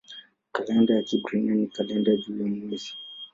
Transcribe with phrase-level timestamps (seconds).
[0.51, 2.93] Kalenda ya Kiebrania ni kalenda jua-mwezi.